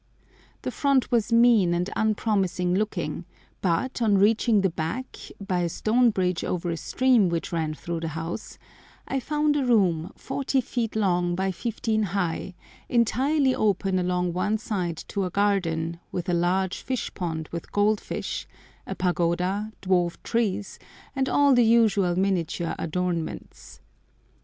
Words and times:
The 0.63 0.71
front 0.71 1.11
was 1.11 1.31
mean 1.31 1.75
and 1.75 1.87
unpromising 1.95 2.73
looking, 2.73 3.23
but, 3.61 4.01
on 4.01 4.17
reaching 4.17 4.61
the 4.61 4.71
back 4.71 5.15
by 5.39 5.59
a 5.59 5.69
stone 5.69 6.09
bridge 6.09 6.43
over 6.43 6.71
a 6.71 6.75
stream 6.77 7.29
which 7.29 7.51
ran 7.51 7.75
through 7.75 7.99
the 7.99 8.07
house, 8.17 8.57
I 9.07 9.19
found 9.19 9.55
a 9.55 9.63
room 9.63 10.11
40 10.15 10.59
feet 10.61 10.95
long 10.95 11.35
by 11.35 11.51
15 11.51 12.01
high, 12.17 12.55
entirely 12.89 13.53
open 13.53 13.99
along 13.99 14.33
one 14.33 14.57
side 14.57 14.97
to 15.09 15.23
a 15.23 15.29
garden 15.29 15.99
with 16.11 16.27
a 16.27 16.33
large 16.33 16.81
fish 16.81 17.13
pond 17.13 17.47
with 17.51 17.71
goldfish, 17.71 18.47
a 18.87 18.95
pagoda, 18.95 19.71
dwarf 19.83 20.17
trees, 20.23 20.79
and 21.15 21.29
all 21.29 21.53
the 21.53 21.63
usual 21.63 22.17
miniature 22.17 22.73
adornments. 22.79 23.81